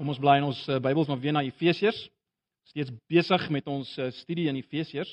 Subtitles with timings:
[0.00, 1.98] Kom ons bly in ons uh, Bybels maar weer na Efesiërs.
[2.70, 5.10] Steeds besig met ons uh, studie in Efesiërs.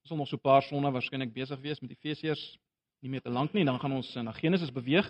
[0.00, 2.56] Ons sal nog so 'n paar sonne waarskynlik besig wees met Efesiërs,
[3.04, 5.04] nie meer te lank nie, dan gaan ons uh, na Genesis beweeg.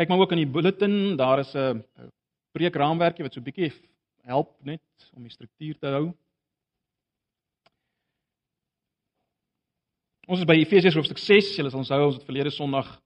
[0.00, 2.08] Kyk maar ook in die bulletin, daar is 'n uh,
[2.56, 3.72] preekraamwerkie wat so 'n bietjie
[4.24, 6.16] help net om die struktuur te hou.
[10.24, 11.56] Ons is by Efesiërs hoofstuk 6.
[11.56, 12.96] Julle sal onthou ons het verlede Sondag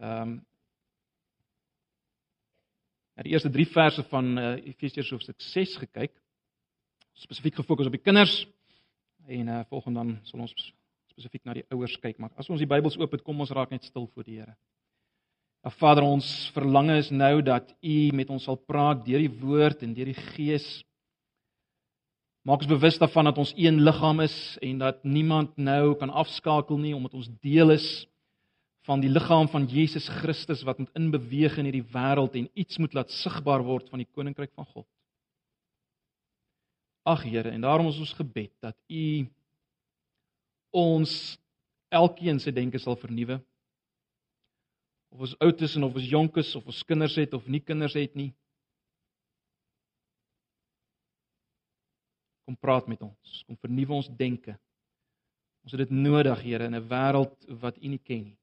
[0.00, 0.46] ehm um,
[3.16, 6.12] na die eerste 3 verse van uh, Efesiërs hoofstuk 6 gekyk.
[7.16, 8.44] Spesifiek gefokus op die kinders
[9.26, 10.54] en uh, volgende dan sal ons
[11.10, 13.72] spesifiek na die ouers kyk, maar as ons die Bybels oop het, kom ons raak
[13.72, 14.52] net stil voor die Here.
[15.64, 19.80] Ja Vader, ons verlange is nou dat U met ons sal praat deur die woord
[19.82, 20.66] en deur die Gees.
[22.46, 26.78] Maak ons bewus daarvan dat ons een liggaam is en dat niemand nou kan afskakel
[26.78, 27.88] nie omdat ons deel is
[28.86, 32.94] van die liggaam van Jesus Christus wat moet inbeweeg in hierdie wêreld en iets moet
[32.94, 34.86] laat sigbaar word van die koninkryk van God.
[37.06, 39.26] Ag Here, en daarom is ons gebed dat U
[40.76, 41.12] ons
[41.94, 43.40] elkeen se denke sal vernuwe.
[45.14, 47.62] Of ons oud is en of ons jonk is of ons kinders het of nie
[47.62, 48.32] kinders het nie.
[52.46, 53.42] Kom praat met ons.
[53.46, 54.54] Kom vernuwe ons denke.
[55.66, 58.38] Ons het dit nodig, Here, in 'n wêreld wat U nie ken nie.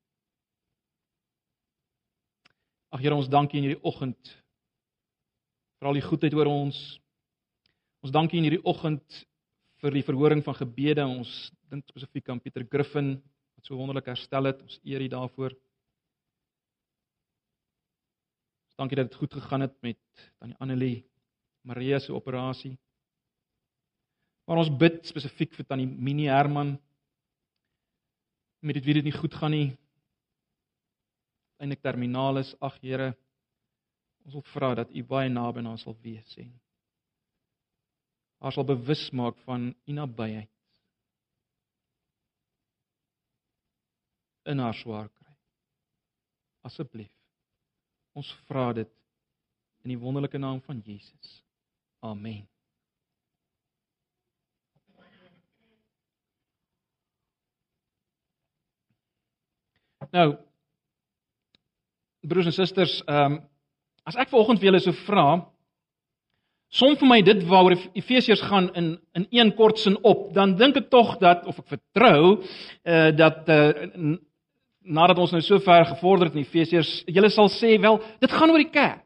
[2.93, 4.29] Ag Here, ons dankie in hierdie oggend
[5.81, 6.77] vir al die goedheid oor ons.
[8.05, 9.15] Ons dankie in hierdie oggend
[9.81, 11.01] vir die verhoring van gebede.
[11.01, 11.31] Ons
[11.73, 13.15] dink spesifiek aan Pieter Griffin
[13.57, 14.61] wat so wonderlik herstel het.
[14.61, 15.57] Ons eer U daarvoor.
[18.69, 20.01] Ons dankie dat dit goed gegaan het met
[20.37, 21.01] tannie Annelie
[21.65, 22.75] Maria se operasie.
[24.45, 26.75] Maar ons bid spesifiek vir tannie Minnie Herman
[28.61, 29.71] met dit wie dit nie goed gaan nie
[31.61, 33.13] eintlik terminaal is, ag Here,
[34.25, 36.51] ons wil vra dat U baie naby aan ons sal wees en
[38.43, 40.51] haar sal bewus maak van U nabyheid
[44.51, 45.35] in haar swaar kry.
[46.67, 47.11] Asseblief.
[48.13, 48.89] Ons vra dit
[49.83, 51.37] in die wonderlike naam van Jesus.
[52.03, 52.43] Amen.
[60.13, 60.35] Nou,
[62.27, 63.41] broers en susters, ehm um,
[64.03, 65.25] as ek vanoggend vir julle sou vra,
[66.73, 70.77] som vir my dit waaroor Efesiërs gaan in in een kort sin op, dan dink
[70.77, 72.41] ek tog dat of ek vertrou
[72.83, 74.17] eh uh, dat eh uh,
[74.83, 78.51] nadat ons nou so ver gevorder het in Efesiërs, julle sal sê wel, dit gaan
[78.51, 79.05] oor die kerk.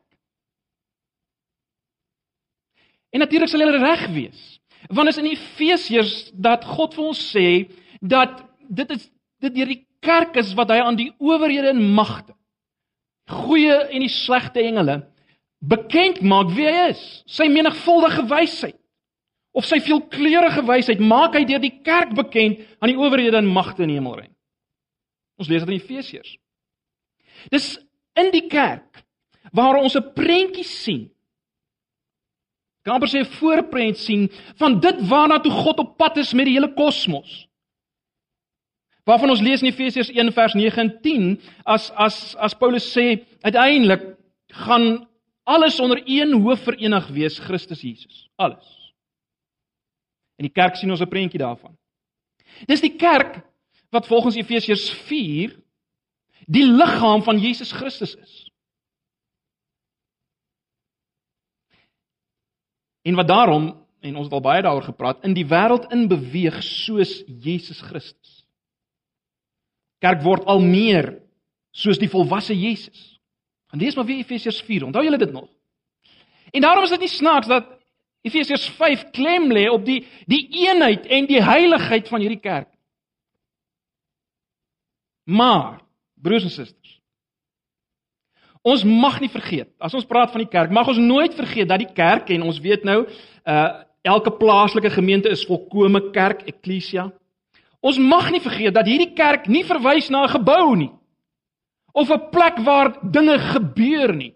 [3.14, 4.60] En natuurlik sal julle reg wees.
[4.90, 7.70] Want is in Efesiërs dat God vir ons sê
[8.02, 12.37] dat dit is dit deur die kerk is wat hy aan die owerhede en magte
[13.28, 15.02] goeie en die slegte engele
[15.60, 17.02] bekend maak wie hy is.
[17.26, 18.78] Sy menigvuldige wysheid
[19.58, 23.84] of sy veelkleurige wysheid maak hy deur die kerk bekend aan die owerhede en magte
[23.84, 24.30] in die hemelruim.
[25.42, 26.36] Ons lees dit in Efesiërs.
[27.54, 27.76] Dis
[28.18, 29.04] in die kerk
[29.52, 31.10] waar ons 'n prentjie sien.
[32.84, 36.46] Kan amper sê 'n voorprent sien van dit waarna toe God op pad is met
[36.46, 37.47] die hele kosmos
[39.08, 41.28] waarvan ons lees in Efesiërs 1 vers 9 en 10
[41.64, 44.04] as as as Paulus sê uiteindelik
[44.66, 45.08] gaan
[45.48, 48.26] alles onder een hoof verenig wees Christus Jesus.
[48.36, 48.68] Alles.
[50.36, 51.78] In die kerk sien ons 'n prentjie daarvan.
[52.68, 53.40] Dis die kerk
[53.90, 55.56] wat volgens Efesiërs 4
[56.46, 58.52] die liggaam van Jesus Christus is.
[63.02, 66.64] En wat daarom en ons het al baie daaroor gepraat in die wêreld in beweeg
[66.64, 68.27] soos Jesus Christus
[70.04, 71.16] Kerk word al meer
[71.72, 73.18] soos die volwasse Jesus.
[73.72, 74.86] Gaan lees maar weer Efesiërs 4.
[74.88, 75.50] Onthou julle dit nog?
[76.52, 77.74] En daarom is dit nie snaaks dat
[78.28, 82.70] Efesiërs 5 klem lê op die die eenheid en die heiligheid van hierdie kerk.
[85.28, 85.82] Maar
[86.16, 86.94] broers en susters,
[88.68, 91.84] ons mag nie vergeet as ons praat van die kerk, mag ons nooit vergeet dat
[91.84, 93.04] die kerk en ons weet nou,
[93.44, 93.68] uh
[94.08, 97.10] elke plaaslike gemeente is volkome kerk, eklesia.
[97.88, 100.92] Ons mag nie vergeet dat hierdie kerk nie verwys na 'n gebou nie
[101.94, 104.34] of 'n plek waar dinge gebeur nie.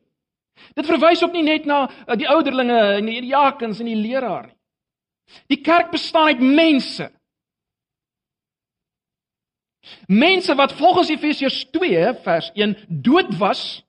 [0.76, 4.48] Dit verwys ook nie net na eh, die ouderlinge en die diakens en die leraar
[4.48, 4.58] nie.
[5.48, 7.12] Die kerk bestaan uit mense.
[10.08, 13.84] Mense wat volgens Efesiërs 2 vers 1 dood was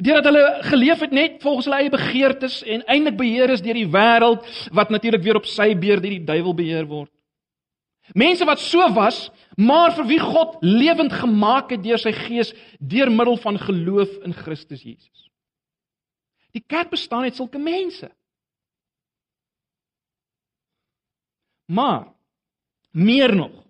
[0.00, 3.90] deurdat hulle geleef het net volgens hulle eie begeertes en eintlik beheer is deur die
[3.92, 7.10] wêreld wat natuurlik weer op sy beurt deur die duiwel beheer word.
[8.12, 13.10] Mense wat so was, maar vir wie God lewend gemaak het deur sy gees deur
[13.12, 15.28] middel van geloof in Christus Jesus.
[16.52, 18.10] Die kerk bestaan uit sulke mense.
[21.72, 22.12] Maar
[22.90, 23.62] meer nog.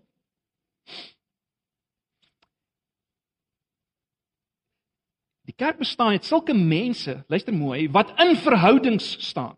[5.46, 9.56] Die kerk bestaan uit sulke mense, luister mooi, wat in verhoudings staan.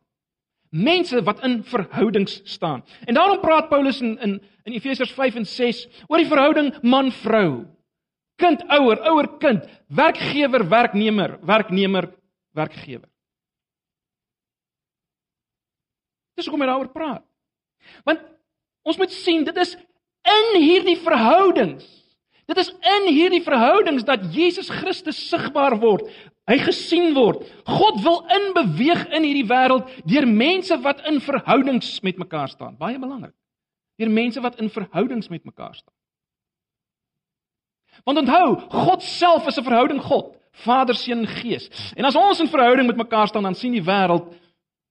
[0.74, 2.82] Mense wat in verhoudings staan.
[3.06, 7.66] En daarom praat Paulus in in in Efesiërs 5 en 6 oor die verhouding man-vrou.
[8.40, 12.08] Kind ouer, ouer kind, werkgewer, werknemer, werknemer,
[12.56, 13.08] werkgewer.
[16.34, 17.22] Dis hoekom hy daaroor praat.
[18.08, 18.24] Want
[18.82, 19.76] ons moet sien dit is
[20.24, 21.84] in hierdie verhoudings
[22.46, 26.08] Dit is in hierdie verhoudings dat Jesus Christus sigbaar word,
[26.50, 27.40] hy gesien word.
[27.64, 32.76] God wil inbeweeg in hierdie wêreld deur mense wat in verhoudings met mekaar staan.
[32.76, 33.34] Baie belangrik.
[33.96, 35.94] Deur mense wat in verhoudings met mekaar staan.
[38.04, 41.70] Want onthou, God self is 'n verhouding God, Vader, Seun Gees.
[41.96, 44.34] En as ons in verhouding met mekaar staan, dan sien die wêreld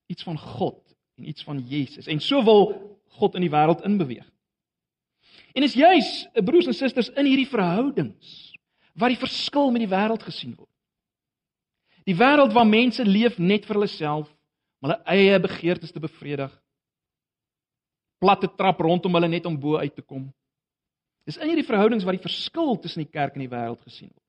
[0.07, 2.07] iets van God en iets van Jesus.
[2.07, 4.32] En so wil God in die wêreld inbeweeg.
[5.53, 8.51] En is juis, eh, broers en susters, in hierdie verhoudings
[8.93, 10.69] waar die verskil met die wêreld gesien word.
[12.05, 14.27] Die wêreld waar mense leef net vir hulle self,
[14.81, 16.51] om hulle eie begeertes te bevredig.
[18.21, 20.27] Platte trap rondom hulle net om bo uit te kom.
[21.25, 24.21] Dis in hierdie verhoudings waar die verskil tussen die kerk en die wêreld gesien word.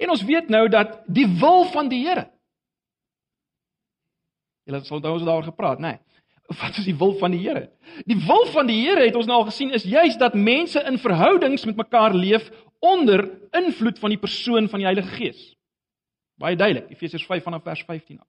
[0.00, 2.30] En ons weet nou dat die wil van die Here
[4.64, 5.90] Julle sal onthou ons daaroor gepraat, né?
[5.98, 6.13] Nee
[6.46, 7.68] wat is die wil van die Here?
[8.04, 10.98] Die wil van die Here het ons nou al gesien is juis dat mense in
[11.00, 12.50] verhoudings met mekaar leef
[12.84, 13.24] onder
[13.56, 15.42] invloed van die persoon van die Heilige Gees.
[16.40, 18.28] Baie duidelik, Efesiërs 5 vanaf vers 15 af.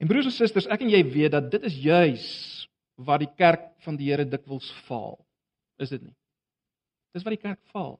[0.00, 2.26] En broers en susters, ek en jy weet dat dit is juis
[3.04, 5.18] waar die kerk van die Here dikwels faal.
[5.80, 6.16] Is dit nie?
[7.12, 7.98] Dis waar die kerk faal.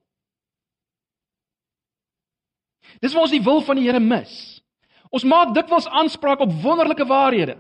[3.05, 4.33] Dis waar ons die wil van die Here mis.
[5.11, 7.59] Ons maak dikwels aanspraak op wonderlike waarhede.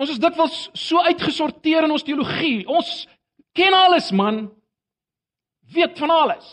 [0.00, 2.62] Ons is dikwels so uitgesorteer in ons teologie.
[2.68, 3.06] Ons
[3.56, 4.46] ken alles, man.
[5.72, 6.50] Weet van alles.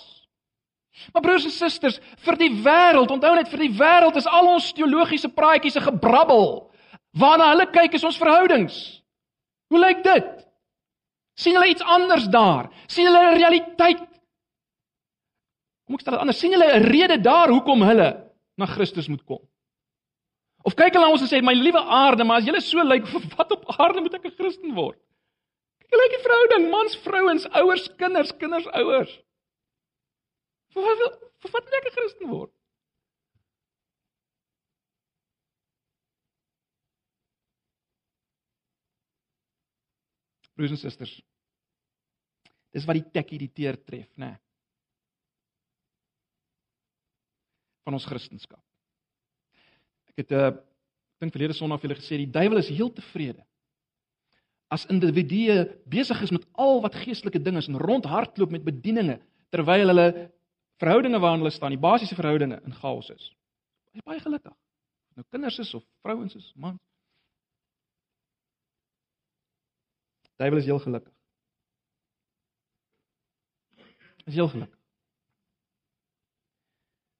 [1.13, 4.73] Maar broers en susters, vir die wêreld, onthou net vir die wêreld is al ons
[4.75, 6.71] teologiese praatjies 'n gebrabbel.
[7.15, 9.01] Waarna hulle kyk is ons verhoudings.
[9.69, 10.35] Hoe lyk dit?
[11.39, 12.69] sien hulle iets anders daar?
[12.87, 13.99] sien hulle 'n realiteit?
[15.85, 16.39] Kom ek stel dit anders.
[16.39, 19.39] sien hulle 'n rede daar hoekom hulle na Christus moet kom?
[20.69, 23.07] Of kyk hulle na ons en sê my liewe aarde, maar as julle so lyk,
[23.09, 24.99] vir wat op aarde moet ek 'n Christen word?
[25.81, 29.15] Kyk hulle die verhouding, mans, vrouens, ouers, kinders, kinders, ouers.
[30.75, 31.11] Vir wat wil
[31.41, 32.53] vir wat moet ek 'n Christen word?
[40.53, 41.17] Broers en susters.
[42.75, 44.35] Dis wat die tekkie die teer tref, né?
[44.35, 44.37] Nee.
[47.87, 48.68] Van ons Christendom.
[50.19, 50.57] Ek het 'n uh,
[51.23, 53.45] dink verlede Sondag vir julle gesê die duiwel is heel tevrede.
[54.67, 59.87] As individue besig is met al wat geestelike dinge is en rondhardloop met bedieninge terwyl
[59.87, 60.31] hulle
[60.79, 63.31] verhoudinge waarin hulle staan, die basiese verhoudinge in chaos is.
[63.91, 64.55] Hy is baie gelukkig.
[65.15, 66.79] Nou kinders is of vrouens is, man.
[70.35, 71.15] Duiwel is heel gelukkig.
[74.25, 74.79] Is heel gelukkig.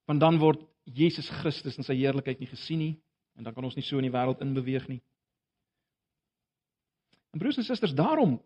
[0.05, 2.95] Want dan word Jesus Christus in sy heerlikheid nie gesien nie
[3.37, 4.99] en dan kan ons nie so in die wêreld inbeweeg nie.
[7.33, 8.39] En broers en susters, daarom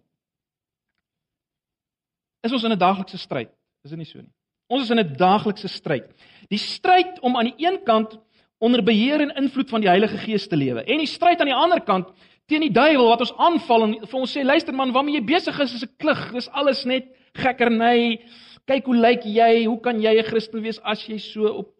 [2.43, 3.49] is ons in 'n daaglikse stryd.
[3.83, 4.33] Is dit nie so nie?
[4.67, 6.11] Ons is in 'n daaglikse stryd.
[6.49, 8.19] Die stryd om aan die een kant
[8.59, 11.55] onder beheer en invloed van die Heilige Gees te lewe en die stryd aan die
[11.55, 12.13] ander kant
[12.45, 15.59] teen die duiwel wat ons aanval en vir ons sê luister man, waarmee jy besig
[15.59, 16.31] is is 'n klug.
[16.33, 18.19] Dis alles net gekkerny.
[18.65, 19.65] Kyk hoe lyk jy?
[19.65, 21.73] Hoe kan jy 'n Christen wees as jy so op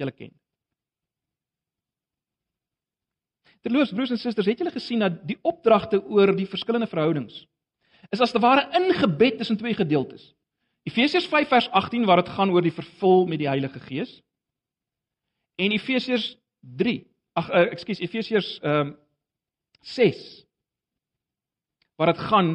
[0.00, 0.32] julle ken.
[3.60, 7.44] Terloops broers en susters, het julle gesien dat die opdragte oor die verskillende verhoudings
[8.10, 10.32] is as te ware ingebed tussen twee gedeeltes.
[10.88, 14.14] Efesiërs 5 vers 18 waar dit gaan oor die vervul met die Heilige Gees.
[15.60, 16.32] En Efesiërs
[16.80, 16.96] 3,
[17.36, 18.96] ag uh, ekskuus, Efesiërs ehm um,
[19.80, 20.18] 6
[21.96, 22.48] waar dit gaan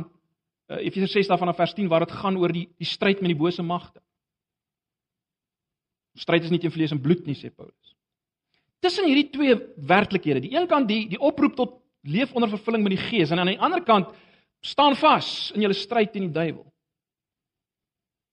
[0.70, 3.32] uh, Efesiërs 6 daarvan af vers 10 waar dit gaan oor die die stryd met
[3.34, 4.02] die bose magte.
[6.16, 7.96] Stryd is nie teen vlees en bloed nie, sê Paulus.
[8.84, 9.56] Tussen hierdie twee
[9.90, 13.42] werklikhede, die een kant die die oproep tot leef onder vervulling met die Gees en
[13.42, 14.14] aan die ander kant
[14.66, 16.66] staan vas in julle stryd teen die duiwel.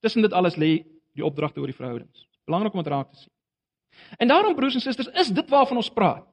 [0.03, 2.27] Tussen dit alles lê die opdragte oor die verhoudings.
[2.45, 3.31] Belangrik om dit raak te sien.
[4.17, 6.25] En daarom broers en susters, is dit waarvan ons praat.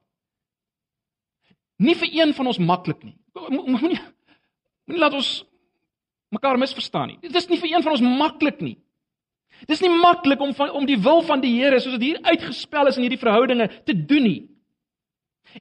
[1.81, 3.15] Nie vir een van ons maklik nie.
[3.49, 5.29] Moenie moenie laat ons
[6.33, 7.19] mekaar misverstaan nie.
[7.23, 8.77] Dit is nie vir een van ons maklik nie.
[9.61, 12.21] Dit is nie maklik om van om die wil van die Here soos dit hier
[12.21, 14.39] uitgespel is in hierdie verhoudinge te doen nie.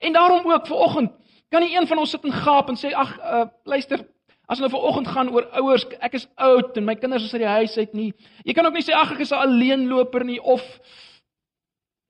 [0.00, 1.12] En daarom ook vanoggend
[1.50, 4.06] kan nie een van ons sit en gaap en sê ag uh, luister
[4.50, 7.56] as hulle vanoggend gaan oor ouers ek is oud en my kinders is uit die
[7.58, 8.12] huis uit nie.
[8.44, 10.62] Jy kan ook nie sê ag ek is 'n alleenloper nie of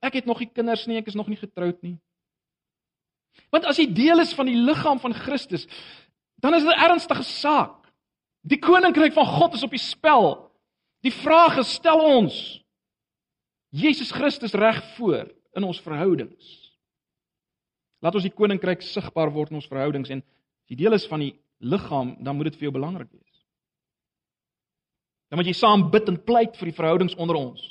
[0.01, 1.97] ek het nog nie kinders nie, ek is nog nie getroud nie.
[3.51, 5.67] Want as jy deel is van die liggaam van Christus,
[6.41, 7.77] dan is dit 'n ernstige saak.
[8.41, 10.50] Die koninkryk van God is op die spel.
[11.01, 12.35] Die vraag gestel ons
[13.71, 16.49] Jesus Christus reg voor in ons verhoudings.
[18.01, 21.23] Laat ons die koninkryk sigbaar word in ons verhoudings en as jy deel is van
[21.23, 23.43] die liggaam, dan moet dit vir jou belangrik wees.
[25.29, 27.61] Dan moet jy saam bid en pleit vir die verhoudings onder ons.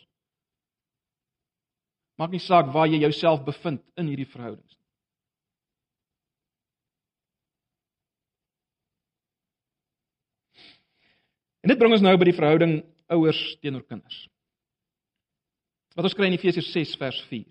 [2.21, 4.79] Maak nie saak waar jy jouself bevind in hierdie verhoudings nie.
[11.61, 12.79] En dit bring ons nou by die verhouding
[13.11, 14.29] ouers teenoor kinders.
[15.97, 17.49] Wat ons kry in Efesiërs 6 vers 4.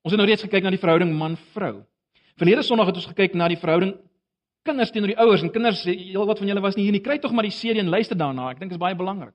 [0.00, 1.80] Ons het nou reeds gekyk na die verhouding man-vrou.
[2.40, 3.98] Verlede Sondag het ons gekyk na die verhouding
[4.64, 7.04] kinders teenoor die ouers en kinders, heel wat van julle was nie hier nie.
[7.04, 8.50] Kry tog maar die serie en luister daarna.
[8.52, 9.34] Ek dink dit is baie belangrik.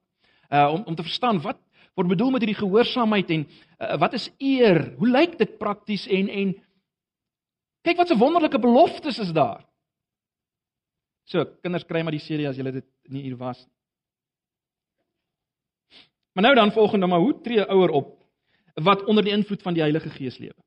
[0.54, 1.60] Uh om om te verstaan wat
[1.96, 4.82] word bedoel met hierdie gehoorsaamheid en uh, wat is eer?
[5.00, 6.54] Hoe lyk dit prakties en en
[7.88, 9.64] kyk wat 'n wonderlike beloftes is daar.
[11.26, 13.72] So, kinders kry maar die serie as julle dit nie hier was nie.
[16.36, 18.24] Maar nou dan volgende maar hoe tree 'n ouer op
[18.74, 20.62] wat onder die invloed van die Heilige Gees lewe.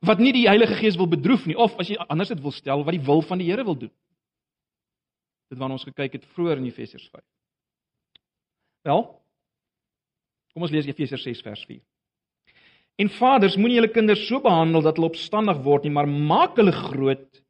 [0.00, 2.84] Wat nie die Heilige Gees wil bedroef nie of as jy anders dit wil stel
[2.84, 3.92] wat die wil van die Here wil doen.
[5.48, 7.22] Dit waarna ons gekyk het vroeër in Efesiërs 5.
[8.82, 9.02] Wel?
[10.52, 11.82] Kom ons lees Efesiërs 6 vers 4.
[12.96, 16.72] En vaders, moenie julle kinders so behandel dat hulle opstandig word nie, maar maak hulle
[16.72, 17.42] groot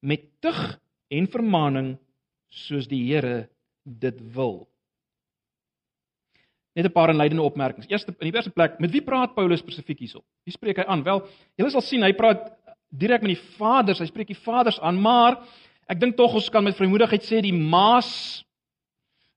[0.00, 1.94] met tug en vermaaning
[2.50, 3.48] soos die Here
[3.84, 4.68] dit wil.
[6.74, 7.88] Net 'n paar inleidende opmerkings.
[7.90, 10.22] Eerste in die eerste plek, met wie praat Paulus spesifiek hierso?
[10.44, 11.02] Wie spreek hy aan?
[11.02, 11.26] Wel,
[11.56, 12.52] julle sal sien hy praat
[12.90, 15.42] direk met die vaders, hy spreek die vaders aan, maar
[15.88, 18.44] ek dink tog ons kan met vrymoedigheid sê die maas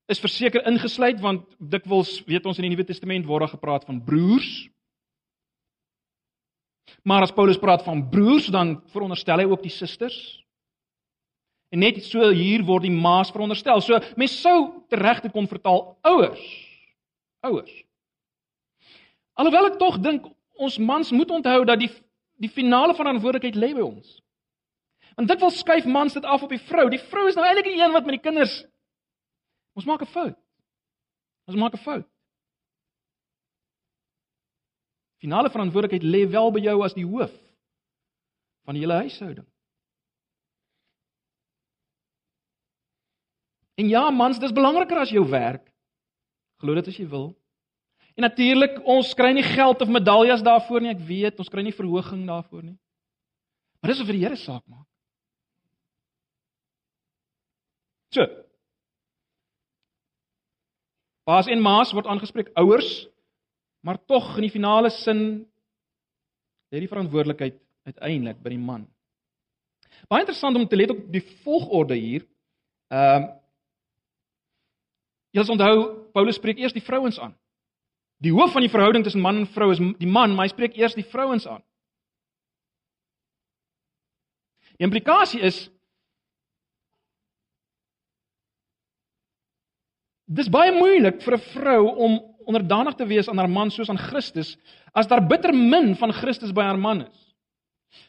[0.08, 4.04] is verseker ingesluit want dikwels weet ons in die Nuwe Testament word daar gepraat van
[4.04, 4.70] broers.
[7.04, 10.43] Maar as Paulus praat van broers, dan veronderstel hy ook die susters.
[11.74, 13.82] En net so hier word die maas veronderstel.
[13.82, 16.44] So mens sou teregte kon vertaal ouers
[17.44, 17.72] ouers.
[19.36, 20.28] Alhoewel ek tog dink
[20.62, 21.90] ons mans moet onthou dat die
[22.44, 24.20] die finale verantwoordelikheid lê by ons.
[25.18, 26.88] Want dit wil skuif mans dit af op die vrou.
[26.90, 28.62] Die vrou is nou eintlik die een wat met die kinders
[29.74, 30.38] Ons maak 'n fout.
[31.48, 32.08] Ons maak 'n fout.
[35.18, 37.34] Finale verantwoordelikheid lê wel by jou as die hoof
[38.66, 39.48] van die hele huishouding.
[43.80, 45.66] En ja, mans, dis belangriker as jou werk.
[46.62, 47.32] Glo dit as jy wil.
[48.14, 51.74] En natuurlik, ons kry nie geld of medaljes daarvoor nie, ek weet, ons kry nie
[51.74, 52.78] verhoging daarvoor nie.
[53.82, 54.86] Maar dis vir die Here saak maak.
[58.14, 58.28] So.
[61.26, 62.92] Paas en maas word aangespreek ouers,
[63.84, 65.24] maar tog in die finale sin
[66.72, 67.58] lê die verantwoordelikheid
[67.90, 68.86] uiteindelik by die man.
[70.12, 72.28] Baie interessant om te let op die volgorde hier.
[72.94, 73.40] Ehm uh,
[75.34, 77.34] Sal onthou Paulus spreek eers die vrouens aan.
[78.22, 80.78] Die hoof van die verhouding tussen man en vrou is die man, maar hy spreek
[80.78, 81.64] eers die vrouens aan.
[84.78, 85.70] Die implikasie is
[90.34, 92.14] Dis baie moeilik vir 'n vrou om
[92.48, 94.58] onderdanig te wees aan haar man soos aan Christus
[94.94, 97.36] as daar bitter min van Christus by haar man is.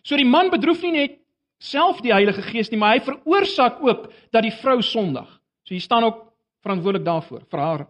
[0.02, 1.18] So die man bedroef nie net
[1.58, 5.28] self die Heilige Gees nie, maar hy veroorsaak ook dat die vrou sondig.
[5.64, 6.33] So hier staan ook
[6.64, 7.86] verantwoordelik daarvoor vir haar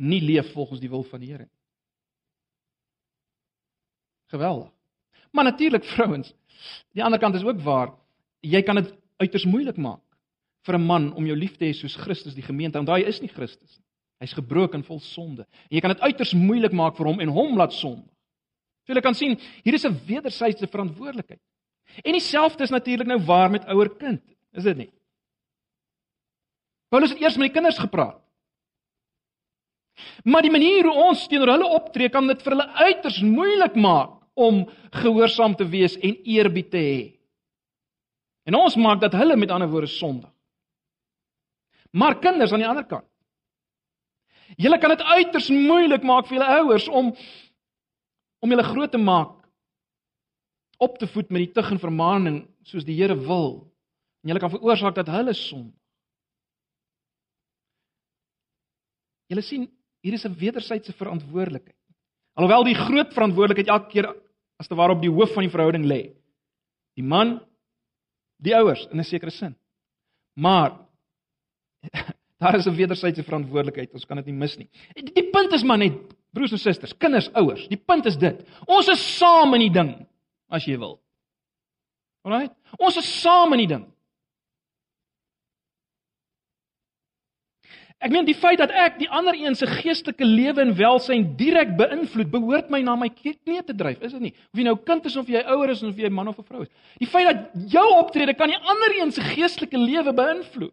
[0.00, 1.56] nie leef volgens die wil van die Here nie.
[4.32, 4.70] Geweldig.
[5.30, 6.32] Maar natuurlik vrouens,
[6.96, 7.92] die ander kant is ook waar.
[8.40, 10.00] Jy kan dit uiters moeilik maak
[10.66, 13.20] vir 'n man om jou lief te hê soos Christus die gemeente, want hy is
[13.20, 13.86] nie Christus nie.
[14.20, 15.46] Hy's gebroken vol sonde.
[15.68, 18.08] En jy kan dit uiters moeilik maak vir hom en hom laat sonde.
[18.84, 21.40] So jy kan sien, hier is 'n wederwysige verantwoordelikheid.
[22.04, 24.22] En dieselfde is natuurlik nou waar met ouer kind,
[24.52, 24.90] is dit nie?
[26.90, 28.18] Paulus het eers met die kinders gepraat.
[30.24, 34.16] Maar die manier hoe ons teenoor hulle optree kan dit vir hulle uiters moeilik maak
[34.40, 34.62] om
[35.02, 37.00] gehoorsaam te wees en eerbied te hê.
[38.48, 40.30] En ons maak dat hulle met ander woorde sondig.
[41.90, 43.06] Maar kinders aan die ander kant.
[44.58, 47.12] Julle kan dit uiters moeilik maak vir julle ouers om
[48.40, 49.34] om julle groot te maak,
[50.80, 53.68] op te voed met die tug en vermaaning soos die Here wil.
[54.24, 55.76] En julle kan veroorsaak dat hulle sondig.
[59.30, 59.68] Julle sien,
[60.02, 61.76] hier is 'n wederwysige verantwoordelikheid.
[62.34, 64.08] Alhoewel die groot verantwoordelikheid elke keer
[64.58, 66.12] as te ware op die hoof van die verhouding lê.
[66.96, 67.40] Die man,
[68.42, 69.54] die ouers in 'n sekere sin.
[70.34, 70.78] Maar
[72.40, 74.68] daar is 'n wederwysige verantwoordelikheid, ons kan dit nie mis nie.
[74.94, 75.94] Die, punt is maar net
[76.32, 77.68] broers en susters, kinders, ouers.
[77.68, 78.44] Die punt is dit.
[78.66, 80.06] Ons is saam in die ding
[80.48, 81.00] as jy wil.
[82.22, 82.50] Alraai?
[82.78, 83.86] Ons is saam in die ding.
[88.00, 91.74] Ek meen die feit dat ek die ander een se geestelike lewe en welsyn direk
[91.76, 94.32] beïnvloed, behoort my na my knie te dryf, is dit nie?
[94.48, 96.62] Of jy nou kind is of jy ouer is of jy man of 'n vrou
[96.62, 96.70] is.
[96.96, 100.72] Die feit dat jou optrede kan die ander een se geestelike lewe beïnvloed.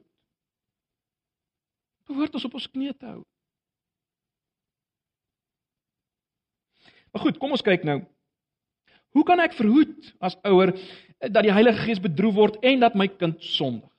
[2.08, 3.24] Behoort ons op ons knie te hou.
[7.12, 8.06] Maar goed, kom ons kyk nou.
[9.12, 10.72] Hoe kan ek verhoed as ouer
[11.20, 13.90] dat die Heilige Gees bedroef word en dat my kind sondig?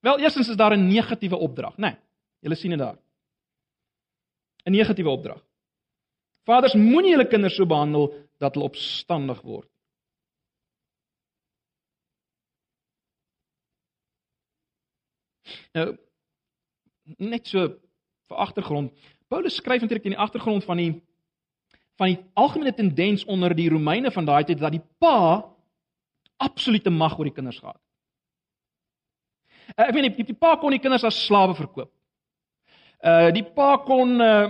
[0.00, 1.90] Wel, eerstens is daar 'n negatiewe opdrag, né?
[1.90, 2.05] Nee.
[2.46, 2.98] Julle sien dit daar.
[4.66, 5.42] 'n Negatiewe opdrag.
[6.46, 9.70] Vaders moenie julle kinders so behandel dat hulle opstandig word.
[15.74, 15.96] Nou
[17.18, 17.66] net so
[18.28, 18.94] vir agtergrond.
[19.28, 20.92] Paulus skryf eintlik in die agtergrond van die
[21.96, 25.46] van die algemene tendens onder die Romeine van daai tyd dat die pa
[26.36, 27.80] absolute mag oor die kinders gehad.
[29.74, 31.95] Ek weet nie die, die pa kon die kinders as slawe verkoop.
[33.06, 34.46] Uh die pa kon uh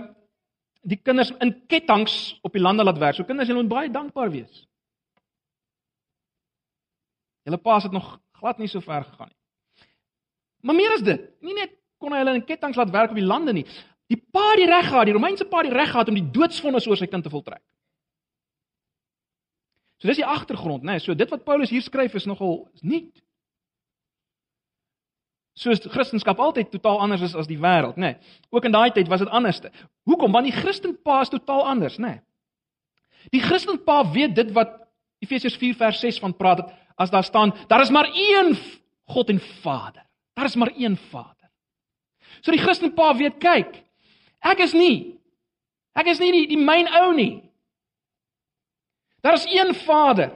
[0.86, 3.16] die kinders in ketTINGS op die lande laat werk.
[3.18, 4.62] So kinders hulle moet baie dankbaar wees.
[7.46, 9.86] Hulle pa het nog glad nie so ver gegaan nie.
[10.66, 13.26] Maar meer as dit, nie net kon hy hulle in ketTINGS laat werk op die
[13.26, 13.66] lande nie.
[14.10, 16.30] Die pa het die reg gehad, die Romeinse pa het die reg gehad om die
[16.34, 17.62] doodsvonnis oor sy kind te voltrek.
[19.98, 20.96] So dis die agtergrond, né?
[20.96, 23.06] Nee, so dit wat Paulus hier skryf is nogal is nie
[25.56, 28.12] soos Christendom altyd totaal anders is as die wêreld, nê.
[28.12, 28.40] Nee.
[28.52, 29.70] Ook in daai tyd was dit anderste.
[30.04, 30.32] Hoekom?
[30.32, 32.16] Want die Christenpa is totaal anders, nê.
[32.16, 32.20] Nee.
[33.32, 34.74] Die Christenpa weet dit wat
[35.24, 38.54] Efesiërs 4 vers 6 van praat het as daar staan, daar is maar een
[39.12, 40.04] God en Vader.
[40.36, 41.50] Daar is maar een Vader.
[42.40, 43.82] So die Christenpa weet, kyk,
[44.44, 45.16] ek is nie
[45.96, 47.40] ek is nie die, die myn ou nie.
[49.24, 50.34] Daar is een Vader.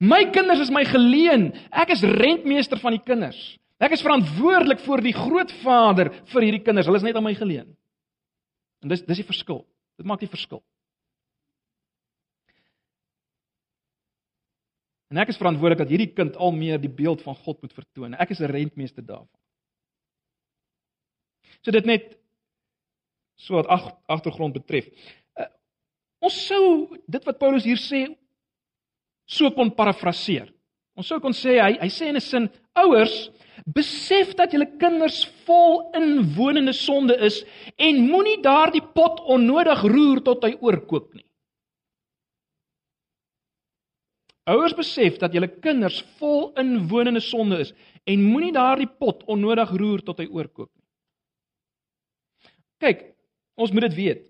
[0.00, 1.50] My kinders is my geleen.
[1.68, 3.36] Ek is rentmeester van die kinders.
[3.82, 6.86] Ek is verantwoordelik voor die Grootvader vir hierdie kinders.
[6.86, 7.72] Hulle is net aan my geleen.
[8.84, 9.64] En dis dis die verskil.
[9.98, 10.62] Dit maak die verskil.
[15.12, 18.14] En ek is verantwoordelik dat hierdie kind al meer die beeld van God moet vertoon.
[18.18, 19.40] Ek is 'n rentmeester daarvan.
[21.62, 22.16] So dit net
[23.36, 24.86] so wat ag, agtergrond betref.
[25.36, 25.46] Uh,
[26.18, 28.16] ons sou dit wat Paulus hier sê
[29.26, 30.52] so kon parafraseer.
[30.94, 33.30] Ons sou kon sê hy hy sê in 'n sin ouers
[33.64, 37.38] Besef dat julle kinders vol inwonende sonde is
[37.80, 41.24] en moenie daardie pot onnodig roer tot hy oorkook nie.
[44.52, 47.72] Ouers besef dat julle kinders vol inwonende sonde is
[48.04, 50.84] en moenie daardie pot onnodig roer tot hy oorkook nie.
[52.84, 53.06] Kyk,
[53.56, 54.26] ons moet dit weet.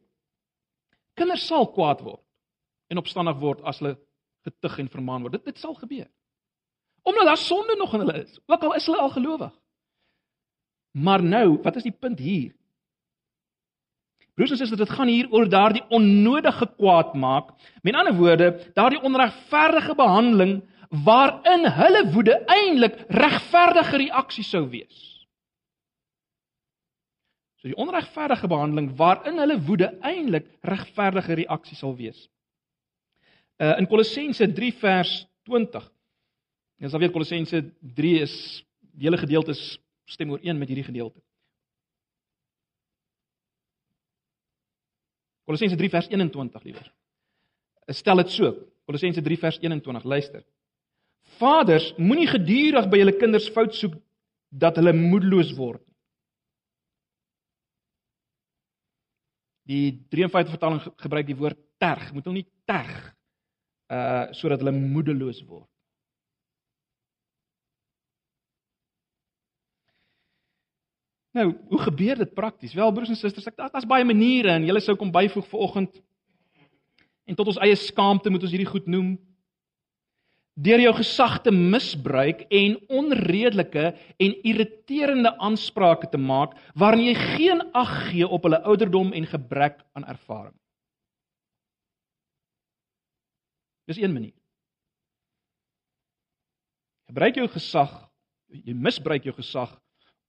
[1.19, 2.23] Kinders sal kwaad word
[2.93, 3.97] en opstandig word as hulle
[4.47, 5.41] getug en vermaan word.
[5.41, 6.07] Dit dit sal gebeur.
[7.05, 9.53] Omdat daar sonde nog in hulle is, ook al is hulle al gelowig.
[10.91, 12.55] Maar nou, wat is die punt hier?
[14.35, 17.53] Broers en susters, dit gaan hier oor daardie onnodige kwaad maak.
[17.83, 20.63] Met ander woorde, daardie onregverdige behandeling
[21.05, 25.03] waarin hulle woede eintlik regverdige reaksie sou wees.
[27.63, 32.27] So die onregverdige behandeling waarin hulle woede eintlik regverdige reaksie sal wees.
[33.63, 35.13] Uh in Kolossense 3 vers
[35.47, 35.91] 20
[36.83, 37.61] Ons sal weet Kolossense
[37.97, 38.35] 3 is
[38.95, 41.21] die hele gedeelte stem ooreen met hierdie gedeelte.
[45.45, 46.91] Kolossense 3 vers 21 liewer.
[47.93, 48.53] Stel dit so.
[48.89, 50.45] Kolossense 3 vers 21, luister.
[51.39, 53.97] Vaders, moenie gedurig by julle kinders fout soek
[54.55, 55.83] dat hulle moedeloos word.
[59.65, 63.13] Die 53 vertaling gebruik die woord terg, moet hulle nie terg
[63.93, 65.69] uh sodat hulle moedeloos word.
[71.35, 72.75] Nou, hoe gebeur dit prakties?
[72.75, 75.97] Wel, broers en susters, ek daar's baie maniere en julle sou kom byvoeg vir oggend.
[77.27, 79.17] En tot ons eie skaamte moet ons hierdie goed noem.
[80.55, 83.89] Deur jou gesag te misbruik en onredelike
[84.23, 89.83] en irriterende aansprake te maak waarin jy geen ag gee op hulle ouderdom en gebrek
[89.99, 90.55] aan ervaring.
[93.91, 94.37] Dis een manier.
[97.11, 97.91] Gebruik jou gesag,
[98.55, 99.75] jy misbruik jou gesag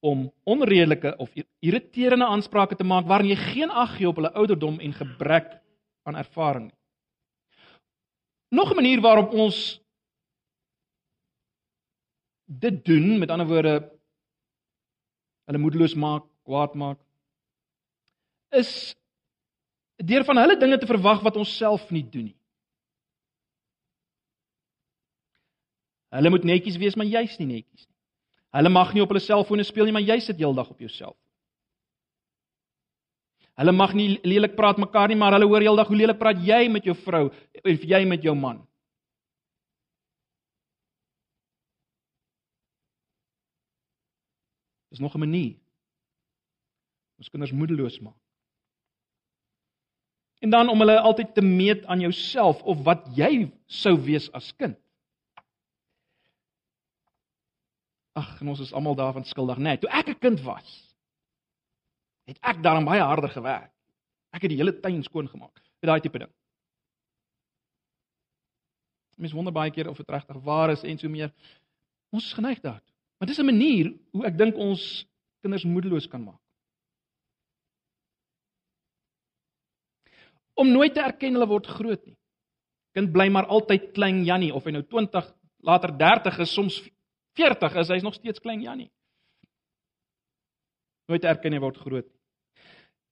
[0.05, 1.33] om onredelike of
[1.65, 5.55] irriterende aansprake te maak waarin jy geen ag gee op hulle ouderdom en gebrek
[6.05, 6.79] aan ervaring nie.
[8.53, 9.81] Nog 'n manier waarop ons
[12.45, 13.73] dit doen, met ander woorde
[15.45, 16.99] hulle moedeloos maak, kwaad maak,
[18.49, 18.95] is
[19.95, 22.39] deur van hulle dinge te verwag wat ons self nie doen nie.
[26.15, 27.94] Hulle moet netjies wees, maar jy's nie netjies nie.
[28.55, 31.19] Hulle mag nie op hulle selfone speel nie, maar jy sit heeldag op jou selfoon.
[33.59, 36.65] Hulle mag nie lelik praat mekaar nie, maar hulle hoor heeldag hoe lelik praat jy
[36.71, 38.63] met jou vrou of jy met jou man.
[44.91, 45.55] Dis nog 'n manier.
[47.19, 48.19] Ons kinders moedeloos maak.
[50.39, 54.55] En dan om hulle altyd te meet aan jouself of wat jy sou wees as
[54.55, 54.77] kind.
[58.15, 59.75] Ag, en ons is almal daarvan skuldig, né?
[59.75, 60.95] Nee, toe ek 'n kind was,
[62.25, 63.71] het ek daarom baie harder gewerk.
[64.31, 65.59] Ek het die hele tuin skoon gemaak.
[65.79, 66.31] Vir daai tipe ding.
[69.17, 71.31] Mens wonder baie keer of dit regtig waar is en so meer.
[72.11, 72.93] Ons is geneig daartoe.
[73.19, 75.05] Maar dis 'n manier hoe ek dink ons
[75.41, 76.41] kinders moedeloos kan maak.
[80.53, 82.17] Om nooit te erken hulle word groot nie.
[82.93, 86.81] Kind bly maar altyd klein Jannie of hy nou 20, later 30 is, soms
[87.35, 88.91] 40 is, hy's nog steeds klein Jannie.
[91.11, 92.07] Nooit erken hy word groot.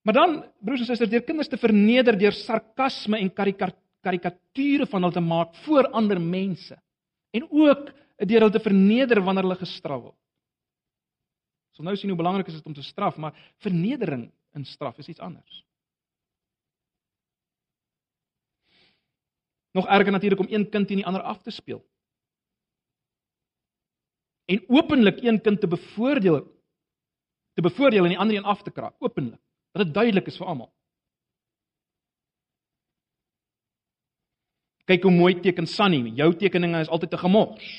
[0.03, 5.15] Maar dan, broers en susters, deur kinders te verneder deur sarkasme en karikature van hulle
[5.15, 6.75] te maak voor ander mense
[7.33, 10.19] en ook deur hulle te verneder wanneer hulle gestraf word.
[11.73, 13.33] So nou sien hoe belangrik is dit om te straf, maar
[13.65, 15.63] vernedering in straf is iets anders.
[19.73, 21.81] Nog erger natuurlik om een kind teen die ander af te speel
[24.45, 26.41] en openlik een kind te bevoordeel
[27.53, 29.39] te bevoordeel en die ander een af te kraak openlik
[29.71, 30.69] dat dit duidelik is vir almal.
[34.85, 37.69] Kyk hoe mooi teken Sunny jou tekeninge is altyd te gemors.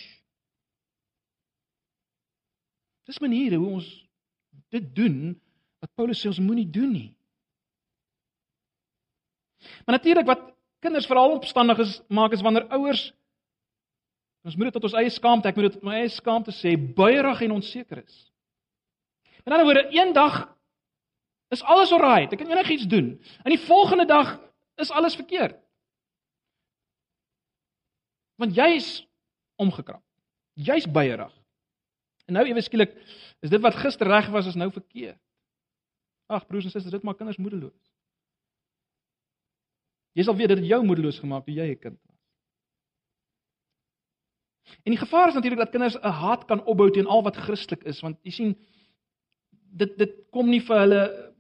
[3.05, 3.89] Dis maniere hoe ons
[4.73, 5.19] dit doen
[5.85, 7.11] wat Paulus sê ons moenie doen nie.
[9.85, 10.47] Maar natuurlik wat
[10.85, 13.11] kinders veral opstandig is maak is wanneer ouers
[14.45, 16.75] Ons moet dit tot ons eie skaamte, ek moet dit tot my eie skaamte sê,
[16.77, 18.17] buierig en onseker is.
[19.45, 20.57] In 'n ander woorde, eendag
[21.51, 23.21] is alles oukei, ek kan enigiets doen.
[23.45, 24.41] En die volgende dag
[24.77, 25.57] is alles verkeerd.
[28.37, 29.07] Want jy's
[29.57, 30.03] omgekrap.
[30.55, 31.33] Jy's buierig.
[32.27, 32.95] En nou ewe skielik
[33.45, 35.21] is dit wat gister reg was is nou verkeerd.
[36.27, 37.93] Ag broers en susters, dit maak kinders moedeloos.
[40.15, 42.04] Jy sal weet dit het jou moedeloos gemaak toe jy 'n kind.
[44.83, 47.85] En die gevaar is natuurlik dat kinders 'n haat kan opbou teen al wat Christelik
[47.85, 48.57] is, want jy sien
[49.53, 51.35] dit dit kom nie vir hulle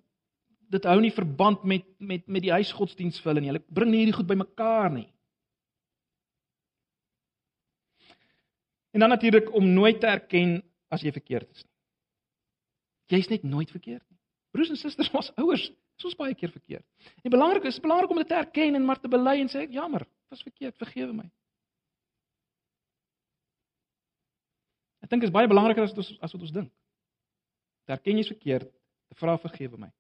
[0.75, 3.53] dit hou nie verband met met met die huisgodsdiens vir hulle nie.
[3.53, 5.09] Hulle bring nie hierdie goed bymekaar nie.
[8.95, 11.73] En dan natuurlik om nooit te erken as jy verkeerd is nie.
[13.17, 14.19] Jy's net nooit verkeerd nie.
[14.55, 15.65] Broers en susters, ons ouers,
[15.99, 16.85] soos baie keer verkeerd.
[17.23, 20.07] En belangrik is belangrik om dit te erken en maar te bely en sê jammer,
[20.31, 21.27] was verkeerd, vergewe my.
[25.05, 26.73] Ek dink is baie belangriker as wat ons as wat ons dink.
[27.85, 28.71] Te erken jy's verkeerd,
[29.12, 29.90] te vra vergewe my.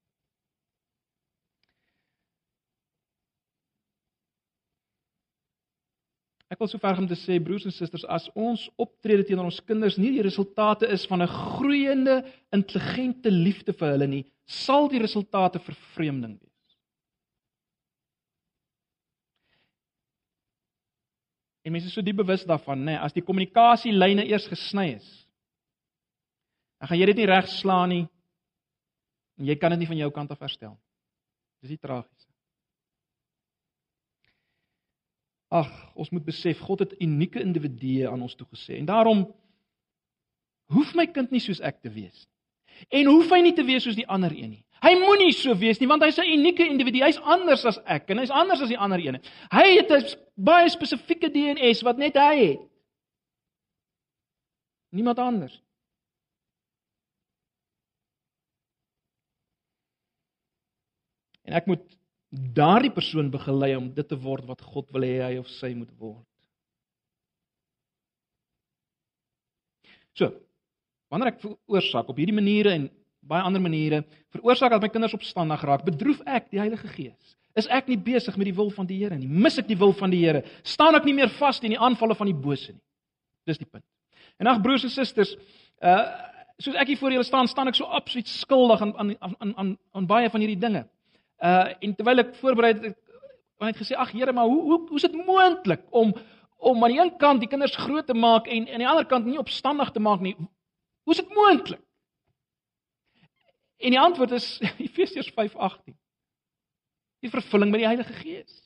[6.54, 9.96] Ek wil sover om te sê broers en susters, as ons optrede teenoor ons kinders
[9.98, 12.16] nie die resultate is van 'n groeiende
[12.52, 16.53] intelligente liefde vir hulle nie, sal die resultate vervreemding wees.
[21.64, 25.06] En mense is so diep bewus daarvan, nê, nee, as die kommunikasielyne eers gesny is.
[26.78, 28.04] Dan gaan jy dit nie regslaan nie.
[29.40, 30.76] En jy kan dit nie van jou kant af herstel.
[31.64, 32.28] Dis die tragiese.
[35.54, 39.24] Ag, ons moet besef God het unieke individue aan ons toegesê en daarom
[40.74, 42.32] hoef my kind nie soos ek te wees nie.
[43.00, 44.63] En hoef hy nie te wees soos die ander een nie.
[44.82, 47.04] Hy moenie so wees nie want hy's 'n unieke individu.
[47.04, 49.20] Hy's anders as ek en hy's anders as die ander ene.
[49.50, 50.04] Hy het 'n
[50.36, 52.60] baie spesifieke DNA wat net hy het.
[54.90, 55.62] Niemand anders.
[61.44, 61.82] En ek moet
[62.54, 65.90] daardie persoon begelei om dit te word wat God wil hê hy of sy moet
[65.98, 66.26] word.
[70.14, 70.30] So,
[71.10, 72.88] wanneer ek veroorsaak op hierdie maniere en
[73.28, 74.02] baie ander maniere
[74.34, 75.84] veroorsaak dat my kinders opstandig raak.
[75.86, 77.36] Bedroef ek die Heilige Gees?
[77.54, 79.28] Is ek nie besig met die wil van die Here nie?
[79.28, 80.42] Mis ek die wil van die Here?
[80.66, 82.82] Staan ek nie meer vas teen die aanvalle van die bose nie?
[83.46, 83.84] Dis die punt.
[84.42, 85.36] En ag broers en susters,
[85.82, 86.32] uh
[86.62, 89.70] soos ek hier voor julle staan, staan ek so absoluut skuldig aan aan aan aan
[89.90, 90.84] aan baie van hierdie dinge.
[91.42, 92.84] Uh en terwyl ek voorberei het,
[93.62, 96.14] het ek gesê ag Here, maar hoe hoe hoe is dit moontlik om
[96.58, 99.26] om aan die een kant die kinders groot te maak en aan die ander kant
[99.26, 100.34] nie opstandig te maak nie?
[101.04, 101.82] Hoe is dit moontlik?
[103.84, 105.92] En die antwoord is Efesiërs 5:18.
[107.20, 108.60] Die vervulling met die Heilige Gees.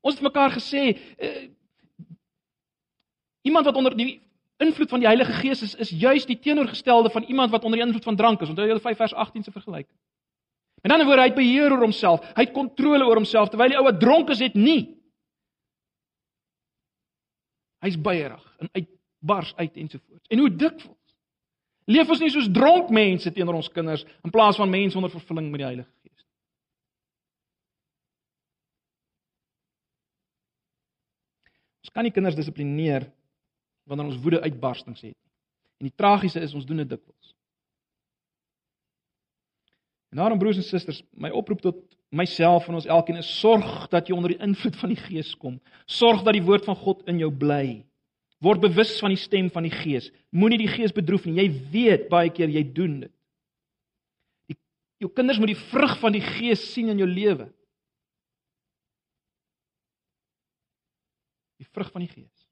[0.00, 1.48] Ons het mekaar gesê uh,
[3.42, 4.20] iemand wat onder die
[4.60, 7.86] invloed van die Heilige Gees is is juis die teenoorgestelde van iemand wat onder die
[7.86, 8.52] invloed van drank is.
[8.52, 9.98] Onthou julle 5 vers 18 se vergelyking.
[10.80, 12.22] En dan word hy beheer oor homself.
[12.36, 14.94] Hy het kontrole oor homself terwyl die ou wat dronk is het nie.
[17.80, 20.28] Hy's beierig en uitbars uit ensovoorts.
[20.28, 20.99] En hoe dikwels
[21.90, 25.50] leef ons nie soos dronk mense teenoor ons kinders in plaas van mense onder vervulling
[25.50, 26.26] met die Heilige Gees.
[31.84, 33.08] Ons kan nie kinders dissiplineer
[33.90, 35.18] wanneer ons woede uitbarstings het.
[35.80, 37.34] En die tragiese is ons doen dit dikwels.
[40.10, 44.08] En daarom broers en susters, my oproep tot myself en ons elkeen is sorg dat
[44.08, 45.60] jy onder die invloed van die Gees kom.
[45.86, 47.80] Sorg dat die woord van God in jou bly.
[48.40, 50.08] Word bewus van die stem van die Gees.
[50.32, 51.36] Moenie die Gees bedroef nie.
[51.42, 53.12] Jy weet baie keer jy doen dit.
[54.48, 54.56] Die
[55.04, 57.50] jou kinders moet die vrug van die Gees sien in jou lewe.
[61.60, 62.46] Die vrug van die Gees.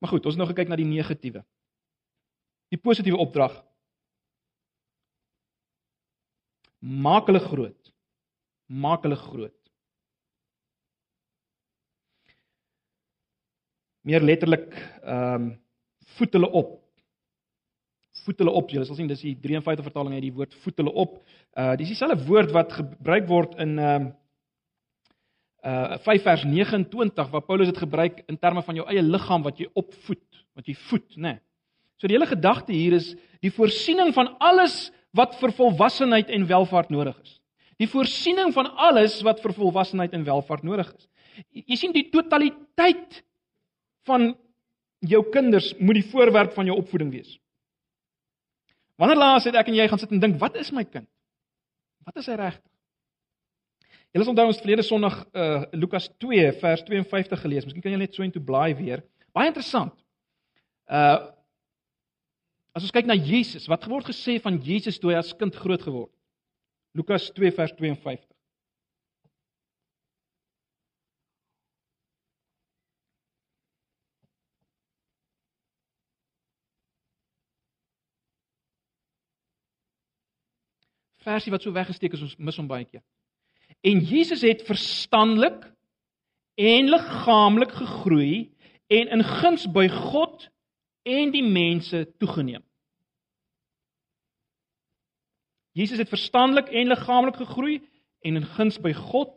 [0.00, 1.44] Maar goed, ons nou gekyk na die negatiewe.
[2.72, 3.54] Die positiewe opdrag.
[6.80, 7.92] Maak hulle groot.
[8.68, 9.63] Maak hulle groot.
[14.04, 15.52] Meer letterlik ehm um,
[16.14, 16.74] voet hulle op.
[18.24, 18.68] Voet hulle op.
[18.70, 21.16] Jy sal sien dis die 53 vertaling uit die woord voet hulle op.
[21.56, 24.12] Uh dis dieselfde woord wat gebruik word in ehm um,
[25.64, 29.58] uh 5 vers 29 waar Paulus dit gebruik in terme van jou eie liggaam wat
[29.58, 31.34] jy opvoed, wat jy voed, né?
[31.34, 31.40] Nee.
[31.96, 36.90] So die hele gedagte hier is die voorsiening van alles wat vir volwassenheid en welvaart
[36.92, 37.38] nodig is.
[37.80, 41.08] Die voorsiening van alles wat vir volwassenheid en welvaart nodig is.
[41.64, 43.22] Jy sien die totaliteit
[44.08, 44.32] van
[45.04, 47.34] jou kinders moet die voorwerp van jou opvoeding wees.
[49.00, 51.08] Wanneer laas het ek en jy gaan sit en dink, wat is my kind?
[52.06, 52.70] Wat is hy regtig?
[54.14, 57.64] Julle onthou ons verlede Sondag uh Lukas 2 vers 52 gelees.
[57.66, 59.02] Miskien kan jy net so intoe blaai weer.
[59.34, 59.96] Baie interessant.
[60.86, 61.34] Uh
[62.74, 65.82] As ons kyk na Jesus, wat word gesê van Jesus toe hy as kind groot
[65.86, 66.10] geword?
[66.98, 68.18] Lukas 2 vers 52.
[81.24, 83.02] Versie wat so weggesteek is, ons mis hom baie keer.
[83.84, 85.64] En Jesus het verstandelik
[86.60, 88.52] en liggaamlik gegroei
[88.92, 90.48] en in guns by God
[91.02, 92.62] en die mense toegeneem.
[95.74, 97.80] Jesus het verstandelik en liggaamlik gegroei
[98.24, 99.34] en in guns by God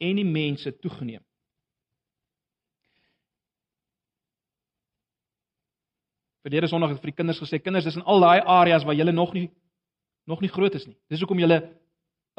[0.00, 1.22] en die mense toegeneem.
[6.44, 9.12] Verlede Sondag het vir die kinders gesê, kinders, dis in al daai areas waar julle
[9.12, 9.48] nog nie
[10.26, 10.96] nog nie groot is nie.
[11.08, 11.60] Dis hoekom julle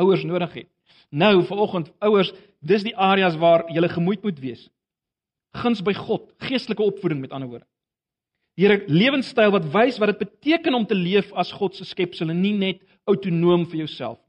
[0.02, 0.70] ouers nodig het.
[1.10, 4.70] Nou vanoggend ouers, dis die areas waar jy gemoed moet wees.
[5.54, 7.68] Guns by God, geestelike opvoeding met ander woorde.
[8.56, 12.42] Here lewenstyl wat wys wat dit beteken om te leef as God se skepsel en
[12.42, 14.20] nie net autonoom vir jouself.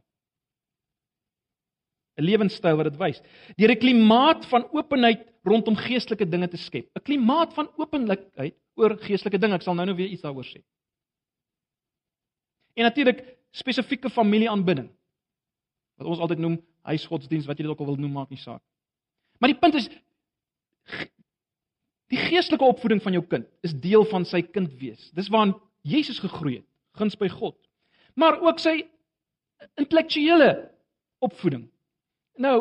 [2.19, 3.21] 'n Lewenstyl wat dit wys.
[3.57, 6.89] Deur 'n klimaat van openheid rondom geestelike dinge te skep.
[6.95, 9.55] 'n Klimaat van openlikheid oor geestelike dinge.
[9.55, 10.63] Ek sal nou-nou weer iets daaroor sê.
[12.75, 14.89] En natuurlik spesifieke familieaanbidding
[16.01, 18.63] wat ons altyd noem huisgodsdiens wat jy dit ook al wil noem maak nie saak.
[19.39, 19.89] Maar die punt is
[22.13, 25.11] die geestelike opvoeding van jou kind is deel van sy kind wees.
[25.17, 25.55] Dis waarin
[25.87, 26.67] Jesus gegroei het,
[26.99, 27.57] guns by God.
[28.19, 28.83] Maar ook sy
[29.81, 30.51] intellektuele
[31.23, 31.67] opvoeding.
[32.41, 32.57] Nou,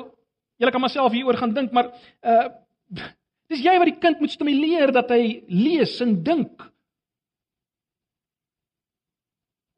[0.61, 2.49] jy kan myself hieroor gaan dink, maar uh
[3.51, 6.61] dis jy wat die kind moet stimuleer dat hy lees en dink.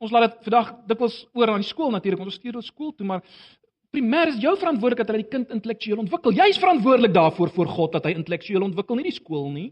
[0.04, 3.08] Ons laat dit vandag dikwels oor aan die skool natuurlik, ons stuur dit skool toe,
[3.08, 3.24] maar
[3.94, 6.36] primêr is jou verantwoordelikheid dat hy die kind intellektueel ontwikkel.
[6.36, 9.70] Jy is verantwoordelik daarvoor voor God dat hy intellektueel ontwikkel, nie die skool nie.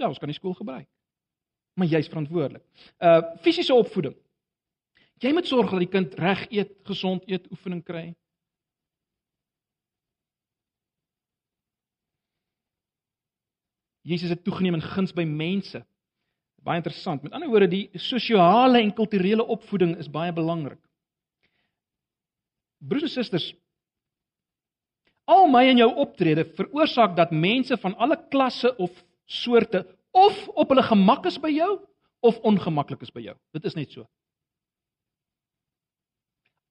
[0.00, 0.86] Ja, ons kan die skool gebruik.
[1.76, 2.64] Maar jy's verantwoordelik.
[3.02, 4.14] Uh fisiese opvoeding.
[5.20, 8.06] Jy moet sorg dat die kind reg eet, gesond eet, oefening kry.
[14.06, 15.82] Jesus het toegeneem in guns by mense.
[16.66, 17.22] Baie interessant.
[17.22, 20.80] Met ander woorde, die sosiale en kulturele opvoeding is baie belangrik.
[22.80, 23.50] Broers en susters,
[25.30, 28.90] al my en jou optrede veroorsaak dat mense van alle klasse of
[29.30, 29.84] soorte
[30.16, 31.70] of op hulle gemak is by jou
[32.26, 33.36] of ongemaklik is by jou.
[33.54, 34.08] Dit is net so.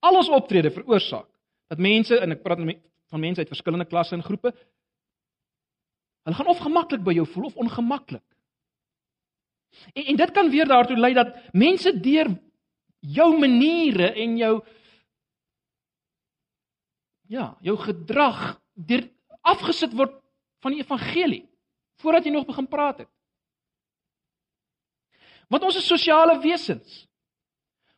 [0.04, 1.28] Al ons optrede veroorsaak
[1.70, 2.60] dat mense en ek praat
[3.10, 4.52] van mense uit verskillende klasse en groepe
[6.28, 8.26] hulle gaan of gemaklik by jou voel of ongemaklik.
[9.94, 12.32] En, en dit kan weer daartoe lei dat mense deur
[13.00, 14.54] jou maniere en jou
[17.30, 19.06] ja, jou gedrag deur
[19.46, 20.16] afgesit word
[20.64, 21.46] van die evangelie
[22.02, 23.12] voordat jy nog begin praat het.
[25.50, 27.04] Want ons is sosiale wesens.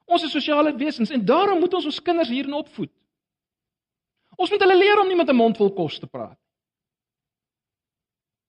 [0.08, 2.92] Ons is sosiale wesens en daarom moet ons ons kinders hierin opvoed.
[4.38, 6.38] Ons moet hulle leer om nie met 'n mond vol kos te praat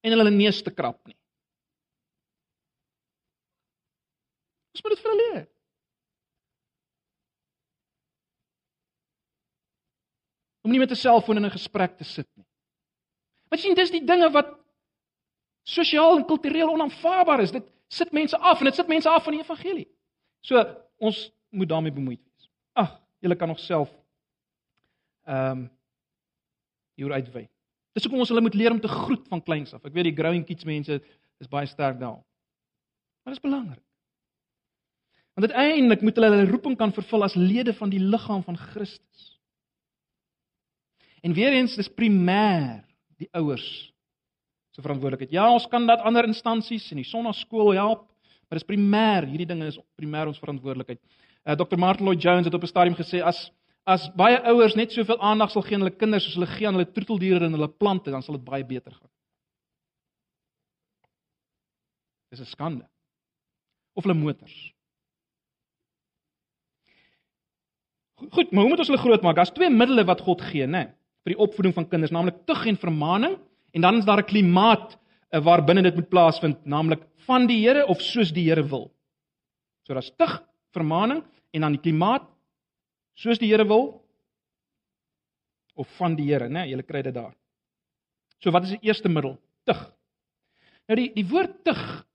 [0.03, 1.17] en hulle neus te krap nie.
[4.73, 5.45] Ons moet dit vir hulle leer.
[10.63, 12.47] Om nie met 'n selfoon in 'n gesprek te sit nie.
[13.49, 14.49] Want sien, dis die dinge wat
[15.63, 17.53] sosiaal en kultureel onaanvaarbaar is.
[17.53, 19.89] Dit sit mense af en dit sit mense af van die evangelie.
[20.41, 20.63] So
[20.97, 22.49] ons moet daarmee bemoeid wees.
[22.73, 23.91] Ag, julle kan nog self
[25.25, 25.71] ehm um,
[26.95, 27.49] hier uitwy.
[27.93, 29.85] Dis hoekom ons hulle moet leer om te groet van kleins af.
[29.85, 31.01] Ek weet die growing kids mense
[31.41, 32.21] is baie sterk daar.
[33.23, 33.83] Maar dit is belangrik.
[35.35, 39.29] Want uiteindelik moet hulle hulle roeping kan vervul as lede van die liggaam van Christus.
[41.23, 42.83] En weer eens dis primêr
[43.17, 43.93] die ouers
[44.73, 45.33] se verantwoordelikheid.
[45.33, 48.07] Ja, ons kan dat ander instansies in die sonnaskool help,
[48.49, 51.01] maar dis primêr, hierdie dinge is primêr ons verantwoordelikheid.
[51.45, 51.79] Uh, Dr.
[51.81, 53.51] Martin Lloyd Jones het op 'n stadium gesê as
[53.85, 56.75] as baie ouers net soveel aandag sal gee aan hulle kinders soos hulle gee aan
[56.75, 59.11] hulle troeteldiere en hulle plante, dan sal dit baie beter gaan.
[62.31, 62.89] Dis 'n skande.
[63.95, 64.73] Of hulle motors.
[68.31, 69.37] Goed, maar hoe moet ons hulle grootmaak?
[69.37, 72.77] Daar's twee middele wat God gee, né, vir die opvoeding van kinders, naamlik tug en
[72.77, 73.39] vermaaning
[73.73, 74.99] En dan is daar 'n klimaat
[75.31, 78.95] uh, waar binne dit moet plaasvind, naamlik van die Here of soos die Here wil.
[79.83, 82.29] So daar's tug, vermaaning en dan die klimaat
[83.15, 84.05] soos die Here wil
[85.75, 86.53] of van die Here, né?
[86.53, 87.35] Nee, Julle kry dit daar.
[88.39, 89.39] So wat is die eerste middel?
[89.65, 89.93] Tug.
[90.87, 92.07] Nou die die woord tug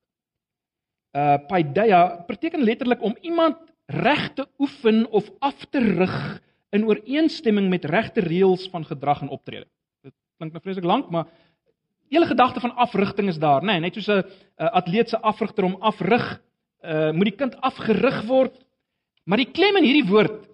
[1.12, 6.42] uh paideia beteken letterlik om iemand reg te oefen of af te rig
[6.76, 9.68] in ooreenstemming met regte reëls van gedrag en optrede.
[10.04, 11.30] Dit klink nou vreeslik lank, maar
[12.12, 14.24] hele gedagte van afrigting is daar, nê, nee, net soos 'n
[14.58, 16.42] atleet se afrigter om afrig,
[16.84, 18.56] uh moet die kind afgerig word.
[19.24, 20.48] Maar die klem in hierdie woord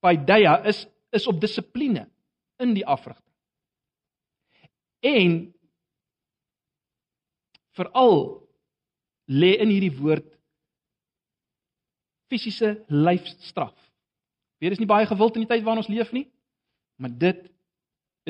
[0.00, 2.08] paideia is is op dissipline
[2.56, 3.34] in die afrigting.
[5.00, 5.54] En
[7.76, 8.48] veral
[9.28, 10.28] lê in hierdie woord
[12.32, 13.74] fisiese lyfstraf.
[14.62, 16.26] Weer is nie baie gewild in die tyd waarin ons leef nie,
[16.96, 17.44] maar dit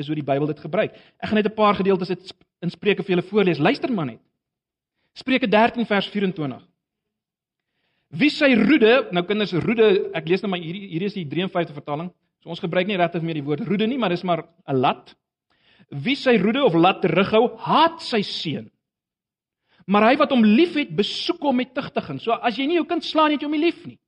[0.01, 0.95] is hoe die Bybel dit gebruik.
[1.21, 3.59] Ek gaan net 'n paar gedeeltes uit in Spreuke vir julle voorlees.
[3.59, 4.21] Luister maar net.
[5.13, 6.61] Spreuke 13 vers 24.
[8.09, 11.73] Wie sy roede, nou kinders, roede, ek lees nou maar hierdie hierdie is die 53
[11.73, 12.11] vertaling.
[12.41, 15.15] So ons gebruik nie regtig meer die woord roede nie, maar dis maar 'n lat.
[15.89, 18.71] Wie sy roede of lat terughou, haat sy seun.
[19.85, 22.21] Maar hy wat hom liefhet, besoek hom met tugtiging.
[22.21, 23.99] So as jy nie jou kind slaan nie, het jy hom nie lief nie.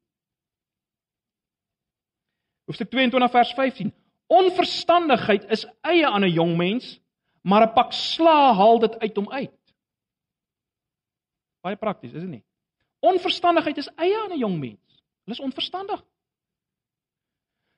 [2.65, 3.91] Hoofstuk 22 vers 15.
[4.31, 6.99] Onverstandigheid is eie aan 'n jong mens,
[7.43, 9.75] maar 'n pak sla haal dit uit hom uit.
[11.61, 12.43] Baie prakties, is dit nie?
[12.99, 15.03] Onverstandigheid is eie aan 'n jong mens.
[15.25, 16.03] Hulle is onverstandig.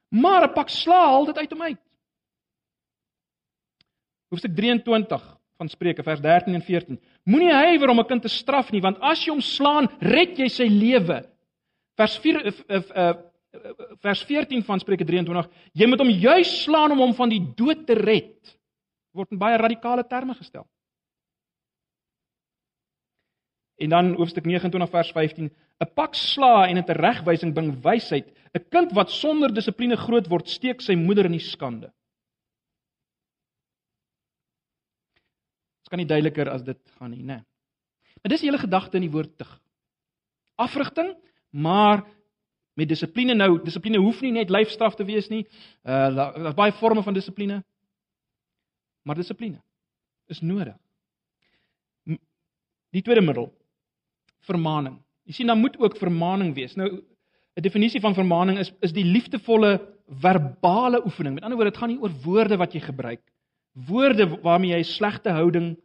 [0.08, 1.82] Maar 'n pak sla haal dit uit hom uit.
[4.30, 7.02] Hoofstuk 23 van Spreuke vers 13 en 14.
[7.28, 10.48] Moenie huiwer om 'n kind te straf nie, want as jy hom slaan, red jy
[10.50, 11.26] sy lewe.
[11.98, 13.14] Vers 4 uh, uh, uh,
[14.00, 15.50] vers 14 van Spreuke 23.
[15.74, 18.58] Jy moet hom juis slaan om hom van die dood te red
[19.18, 20.68] word in baie radikale terme gestel.
[23.78, 28.28] En dan hoofstuk 29 vers 15, 'n pak sla en 'n teregwysing bring wysheid.
[28.54, 31.92] 'n Kind wat sonder dissipline groot word, steek sy moeder in die skande.
[35.88, 37.38] Dit kan nie duideliker as dit gaan nie, né?
[38.20, 39.54] Maar dis die hele gedagte in die woord tug.
[40.60, 41.14] Afrigting,
[41.56, 42.02] maar
[42.76, 45.46] met dissipline nou, dissipline hoef nie net lyfstraf te wees nie.
[45.88, 47.62] Uh daar's baie forme van dissipline.
[49.08, 49.62] Maar dissipline
[50.28, 50.76] is nodig.
[52.92, 53.48] Die tweede middel,
[54.44, 55.00] vermaaning.
[55.24, 56.76] Jy sien dan moet ook vermaaning wees.
[56.76, 59.80] Nou 'n definisie van vermaaning is is die liefdevolle
[60.20, 61.40] verbale oefening.
[61.40, 63.24] Met ander woorde, dit gaan nie oor woorde wat jy gebruik.
[63.86, 65.76] Woorde waarmee jy slegte houding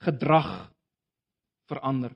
[0.00, 0.72] gedrag
[1.68, 2.14] verander.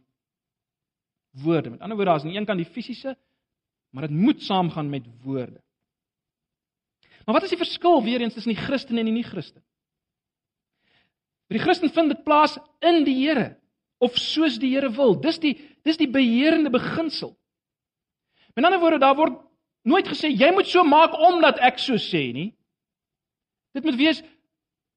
[1.30, 1.70] woorde.
[1.70, 3.16] Met ander woorde, daar's aan die een kant die fisiese,
[3.90, 5.60] maar dit moet saamgaan met woorde.
[7.24, 9.62] Maar wat is die verskil weer eens tussen die Christen en die nie-Christen?
[11.52, 13.58] Die Christen vind dit plaas in die Here
[13.98, 15.20] of soos die Here wil.
[15.20, 17.36] Dis die dis die beheerende beginsel.
[18.54, 19.38] Met ander woorde, daar word
[19.88, 22.50] nooit gesê jy moet so maak omdat ek so sê nie.
[23.76, 24.22] Dit moet wees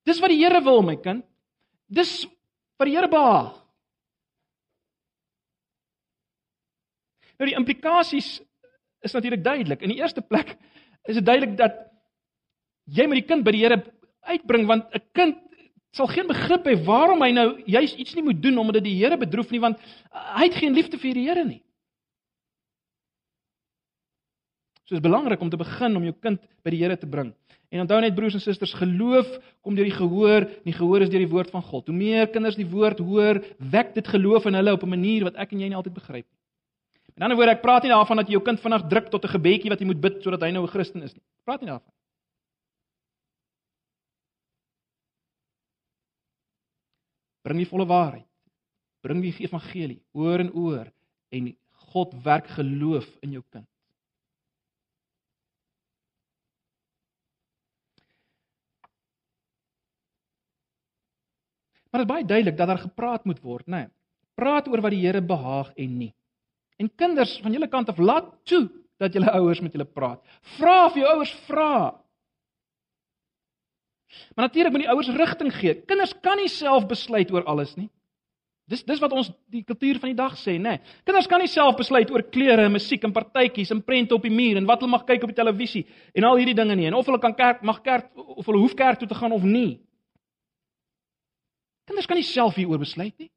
[0.07, 1.25] dis wat die Here wil, my kind.
[1.87, 2.23] Dis
[2.79, 3.57] wat die Here behaag.
[7.41, 8.35] Nou die implikasies
[9.01, 9.81] is natuurlik duidelik.
[9.81, 10.53] In die eerste plek
[11.09, 11.79] is dit duidelik dat
[12.85, 13.81] jy met die kind by die Here
[14.29, 15.37] uitbring want 'n kind
[15.91, 18.99] sal geen begrip hê waarom hy nou juis iets nie moet doen omdat dit die
[19.01, 19.79] Here bedroef nie want
[20.11, 21.63] hy het geen liefde vir die Here nie.
[24.85, 27.33] So is belangrik om te begin om jou kind by die Here te bring.
[27.71, 29.27] En onthou net broers en susters, geloof
[29.63, 31.87] kom deur die gehoor, en die gehoor is deur die woord van God.
[31.87, 35.35] Hoe meer kinders die woord hoor, wek dit geloof in hulle op 'n manier wat
[35.35, 36.41] ek en jy nie altyd begryp nie.
[37.21, 39.35] 'n ander woord, ek praat nie daarvan dat jy jou kind vinnig druk tot 'n
[39.37, 41.21] gebedjie wat jy moet bid sodat hy nou 'n Christen is nie.
[41.21, 41.93] Ek praat nie daarvan.
[47.43, 48.27] Bring die volle waarheid.
[49.01, 50.91] Bring die evangelie oor en oor
[51.29, 51.55] en
[51.93, 53.67] God werk geloof in jou kind.
[61.91, 63.83] Maar dit is baie duidelik dat daar gepraat moet word, né?
[63.83, 63.87] Nee,
[64.39, 66.13] praat oor wat die Here behaag en nie.
[66.79, 68.63] En kinders van julle kant af laat toe
[69.01, 70.21] dat julle ouers met julle praat.
[70.57, 71.73] Vra of jou ouers vra.
[74.35, 75.75] Maar natuurlik moet die ouers rigting gee.
[75.87, 77.89] Kinders kan nie self besluit oor alles nie.
[78.71, 80.77] Dis dis wat ons die kultuur van die dag sê, nê.
[80.77, 80.97] Nee.
[81.07, 84.31] Kinders kan nie self besluit oor klere en musiek en partytjies en prente op die
[84.33, 85.85] muur en wat hulle mag kyk op die televisie
[86.15, 88.75] en al hierdie dinge nie en of hulle kan kerk mag kerk of hulle hoef
[88.79, 89.81] kerk toe te gaan of nie.
[91.91, 93.27] Kinders kan nie self hieroor besluit nie.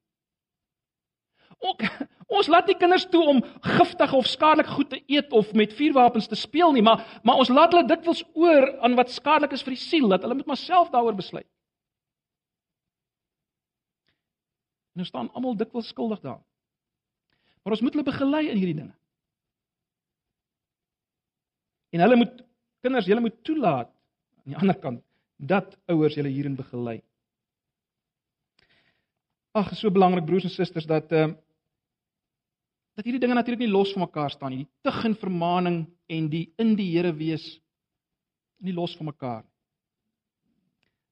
[1.65, 1.83] Ook
[2.39, 6.29] ons laat nie kinders toe om giftige of skadelike goed te eet of met vuurwapens
[6.31, 9.75] te speel nie, maar maar ons laat hulle dikwels oor aan wat skadelik is vir
[9.75, 11.49] die siel, dat hulle moet maar self daaroor besluit.
[14.95, 16.45] En ons staan almal dikwels skuldig daaraan.
[17.65, 18.95] Maar ons moet hulle begelei in hierdie dinge.
[21.95, 22.45] En hulle moet
[22.85, 25.03] kinders, hulle moet toelaat aan die ander kant
[25.43, 27.01] dat ouers hulle hierin begelei.
[29.55, 31.41] Ag, is so belangrik broers en susters dat ehm uh,
[32.95, 34.61] dat hierdie dinge natuurlik nie los van mekaar staan nie.
[34.63, 37.43] Die tug en vermaaning en die in die Here wees
[38.63, 39.55] nie los van mekaar nie.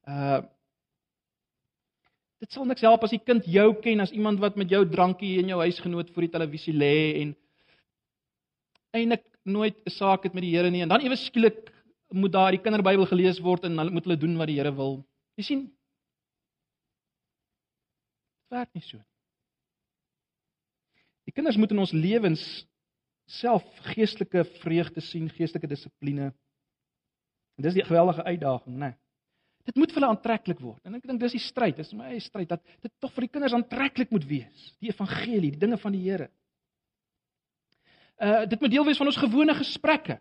[0.06, 0.42] Uh
[2.42, 5.36] Dit sal niks help as die kind jou ken as iemand wat met jou drankie
[5.38, 7.36] in jou huisgenoot voor die televisie lê en
[8.98, 11.70] eintlik nooit 'n saak het met die Here nie en dan ewe skielik
[12.10, 15.04] moet daar die kinderbybel gelees word en hulle moet hulle doen wat die Here wil.
[15.38, 15.62] Jy sien?
[18.52, 19.08] Werk nie so nie.
[21.28, 22.42] Die kinders moet in ons lewens
[23.30, 26.32] self geestelike vreugde sien, geestelike dissipline.
[27.56, 28.90] En dis die geweldige uitdaging, né?
[28.90, 28.98] Nee.
[29.62, 30.80] Dit moet vir hulle aantreklik word.
[30.82, 33.30] En ek dink dis die stryd, dis my eie stryd dat dit tog vir die
[33.30, 36.28] kinders aantreklik moet wees, die evangelie, die dinge van die Here.
[38.18, 40.18] Uh dit moet deel wees van ons gewone gesprekke.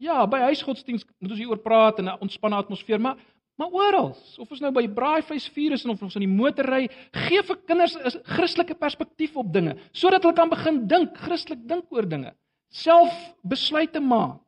[0.00, 3.16] Ja, by huisgodsdienst moet ons hieroor praat in 'n ontspanne atmosfeer, maar
[3.60, 6.86] Maar oral, of ons nou by braaivleisvuur is of ons in die motor ry,
[7.26, 11.92] gee vir kinders 'n Christelike perspektief op dinge, sodat hulle kan begin dink, Christelik dink
[11.92, 12.32] oor dinge,
[12.70, 13.12] self
[13.44, 14.40] besluite maak.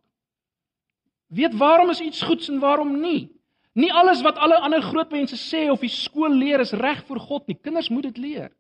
[1.29, 3.29] Weet waarom is iets goeds en waarom nie?
[3.75, 7.19] Nie alles wat alle ander groot mense sê of die skool leer is reg vir
[7.19, 7.57] God nie.
[7.57, 8.51] Kinders moet dit leer.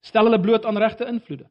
[0.00, 1.48] Stel hulle bloot aan regte invloede.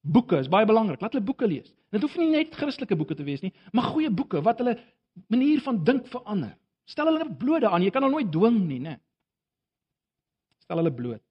[0.00, 1.00] Boeke is baie belangrik.
[1.00, 1.72] Laat hulle boeke lees.
[1.90, 4.76] Dit hoef nie net Christelike boeke te wees nie, maar goeie boeke wat hulle
[5.28, 6.56] manier van dink verander.
[6.86, 7.82] Stel hulle bloot daaraan.
[7.82, 8.96] Jy kan hulle nooit dwing nie, né?
[10.62, 11.22] Stel hulle bloot.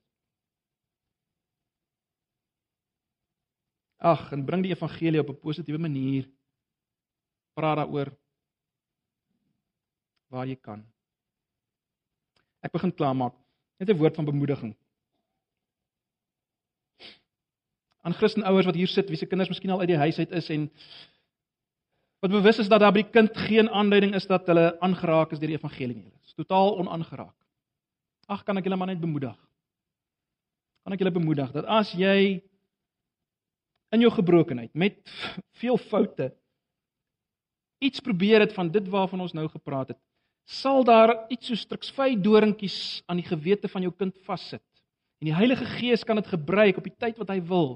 [4.06, 6.30] Ag, en bring die evangelie op 'n positiewe manier.
[7.56, 8.12] Praat daaroor
[10.30, 10.84] waar jy kan.
[12.62, 13.34] Ek begin klaarmaak.
[13.80, 14.76] Net 'n woord van bemoediging.
[18.02, 20.50] Aan Christenouers wat hier sit, wie se kinders miskien al uit die huis uit is
[20.50, 20.70] en
[22.26, 25.42] wat bewus is dat daar by die kind geen aanduiding is dat hulle aangeraak is
[25.42, 26.10] deur die evangelie nie.
[26.10, 27.36] Dit is totaal onaangeraak.
[28.34, 29.36] Ag, kan ek julle maar net bemoedig.
[30.82, 32.42] Kan ek julle bemoedig dat as jy
[33.94, 34.98] in jou gebrokenheid met
[35.62, 36.32] veel foute
[37.86, 40.02] iets probeer het van dit waarvan ons nou gepraat het,
[40.50, 44.66] sal daar iets so struksvy doringkies aan die gewete van jou kind vassit.
[45.22, 47.76] En die Heilige Gees kan dit gebruik op die tyd wat hy wil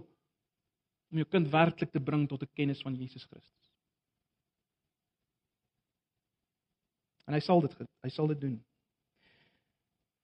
[1.10, 3.68] om jou kind werklik te bring tot 'n kennis van Jesus Christus.
[7.30, 8.57] En hy sal dit hy sal dit doen.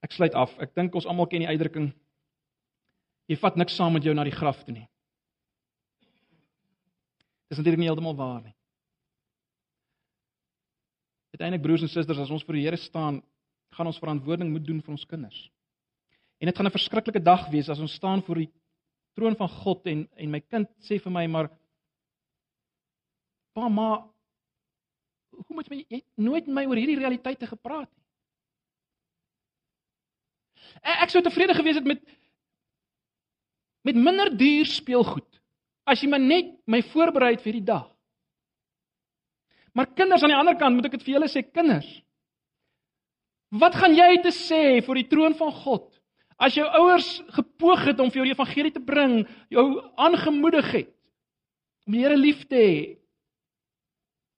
[0.05, 0.53] Ek sluit af.
[0.61, 1.91] Ek dink ons almal ken die uitdrukking
[3.29, 4.85] jy vat niks saam met jou na die graf toe nie.
[7.49, 8.53] Dis natuurlik nie heeltemal waar nie.
[11.35, 13.19] Uiteindelik broers en susters, as ons voor die Here staan,
[13.75, 15.39] gaan ons verantwoording moet doen vir ons kinders.
[16.39, 18.51] En dit gaan 'n verskriklike dag wees as ons staan voor die
[19.15, 21.49] troon van God en en my kind sê vir my maar
[23.55, 24.03] Pa, ma,
[25.35, 28.03] hoe moet my jy nooit met my oor hierdie realiteite gepraat nie.
[31.03, 32.03] Ek sou tevrede gewees het met
[33.85, 35.29] met minder duur speelgoed
[35.85, 37.85] as jy maar net my voorberei het vir die dag.
[39.75, 41.87] Maar kinders aan die ander kant, moet ek dit vir julle sê, kinders.
[43.55, 45.89] Wat gaan jy te sê voor die troon van God?
[46.41, 49.21] As jou ouers gepoog het om vir jou die evangelie te bring,
[49.53, 49.67] jou
[50.01, 50.91] aangemoedig het
[51.85, 52.77] om die Here lief te hê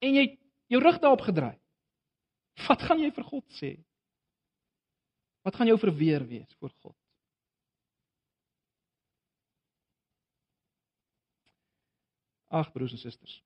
[0.03, 0.25] en jy
[0.67, 1.57] jou rug daarop gedraai.
[2.67, 3.73] Wat gaan jy vir God sê?
[5.45, 6.95] Wat gaan jou verweer wees voor God?
[12.47, 13.37] Ag broers en susters.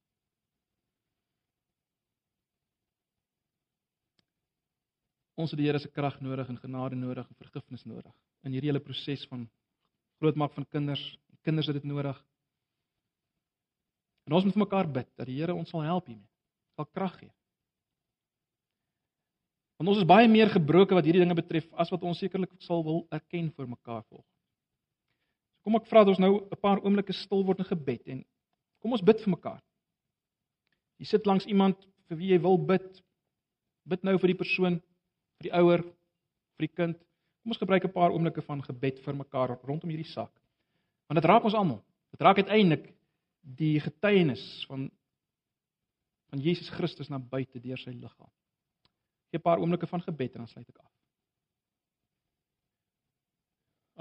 [5.42, 8.14] Ons het die Here se krag nodig en genade nodig en vergifnis nodig
[8.46, 9.46] in hierdie hele proses van
[10.22, 11.02] grootmaak van kinders.
[11.46, 12.18] Kinders het dit nodig.
[14.30, 16.30] En ons moet vir mekaar bid dat die Here ons sal help hiermee.
[16.76, 17.32] Sal krag gee.
[19.82, 22.84] Want ons is baie meer gebroke wat hierdie dinge betref as wat ons sekerlik sal
[22.86, 24.26] wil erken vir mekaar volg.
[25.58, 28.26] So kom ek vra dat ons nou 'n paar oomblikke stil word in gebed en
[28.82, 29.62] kom ons bid vir mekaar.
[31.00, 33.02] Jy sit langs iemand vir wie jy wil bid.
[33.90, 34.82] Bid nou vir die persoon
[35.40, 35.82] vir die ouer,
[36.58, 36.98] vir die kind.
[37.42, 40.34] Kom ons gebruik 'n paar oomblikke van gebed vir mekaar rondom hierdie saak.
[41.10, 41.84] Want dit raak ons almal.
[42.12, 42.94] Dit raak uiteindelik
[43.42, 44.92] die getuienis van
[46.32, 48.32] van Jesus Christus na buite deur sy liggaam.
[49.32, 50.92] Gee 'n paar oomblikke van gebed en dan sluit ek af.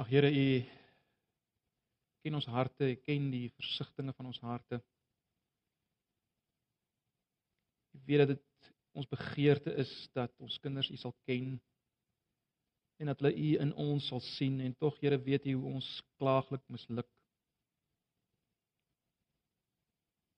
[0.00, 0.64] Ag Here, U
[2.22, 4.80] ken ons harte, U ken die versigtings van ons harte.
[7.94, 11.60] U weet dat dit ons begeerte is dat ons kinders U sal ken
[13.00, 15.90] en dat hulle U in ons sal sien en tog Here weet U hoe ons
[16.16, 17.08] klaaglik misluk.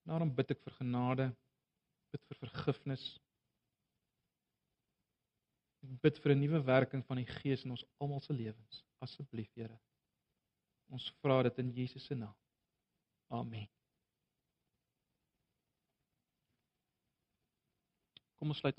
[0.09, 1.30] Daarom bid ek vir genade,
[2.13, 3.05] bid vir vergifnis.
[5.83, 8.85] Ek bid vir 'n nuwe werking van die Gees in ons almal se lewens.
[9.01, 9.79] Asseblief Here.
[10.89, 12.37] Ons vra dit in Jesus se naam.
[13.33, 13.69] Amen.
[18.37, 18.79] Kom ons sluit